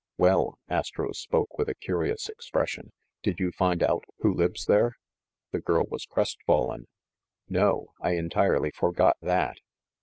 [0.17, 4.97] "Well," Astro spoke with a curious expression, "did you find out who lives there?"
[5.51, 6.87] The girl was crestfallen.
[7.47, 7.89] "No.
[8.01, 9.59] I entirely forgot that."